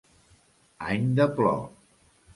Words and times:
Any 0.95 1.05
de 1.21 1.29
plor. 1.37 1.63